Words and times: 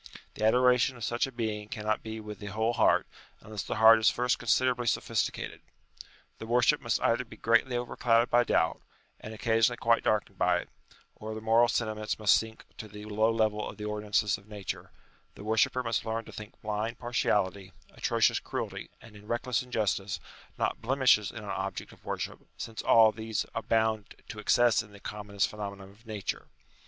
The 0.33 0.43
adoration 0.43 0.97
of 0.97 1.03
such 1.03 1.27
a 1.27 1.31
being 1.31 1.67
cannot 1.69 2.01
be 2.01 2.19
with 2.19 2.39
the 2.39 2.47
whole 2.47 2.73
heart, 2.73 3.05
unless 3.39 3.61
the 3.61 3.75
heart 3.75 3.99
is 3.99 4.09
first 4.09 4.39
considerably 4.39 4.87
sophisticated. 4.87 5.61
The 6.39 6.47
worship 6.47 6.81
must 6.81 6.99
either 7.03 7.23
be 7.23 7.37
greatly 7.37 7.75
overclouded 7.77 8.31
by 8.31 8.43
doubt, 8.45 8.81
and 9.19 9.31
occasionally 9.31 9.77
quite 9.77 10.03
dar 10.03 10.19
kened 10.19 10.39
by 10.39 10.57
it, 10.61 10.69
or 11.17 11.35
the 11.35 11.39
moral 11.41 11.67
sentiments 11.67 12.17
must 12.17 12.35
sink 12.35 12.65
to 12.79 12.87
the 12.87 13.05
low 13.05 13.31
level 13.31 13.69
of 13.69 13.77
the 13.77 13.85
ordinances 13.85 14.39
of 14.39 14.47
Nature: 14.47 14.89
the 15.35 15.43
worshipper 15.43 15.83
must 15.83 16.03
learn 16.03 16.25
to 16.25 16.31
think 16.31 16.59
blind 16.63 16.97
partiality, 16.97 17.71
atrocious 17.93 18.39
cruelty, 18.39 18.89
and 19.03 19.29
reckless 19.29 19.61
injustice, 19.61 20.19
not 20.57 20.81
blemishes 20.81 21.29
in 21.29 21.43
an 21.43 21.43
object 21.43 21.91
of 21.91 22.03
worship, 22.03 22.39
since 22.57 22.81
all 22.81 23.11
these 23.11 23.45
abound 23.53 24.15
to 24.29 24.39
excess 24.39 24.81
in 24.81 24.93
the 24.93 24.99
commonest 24.99 25.47
phenomena 25.47 25.85
of 25.85 26.07
Nature. 26.07 26.47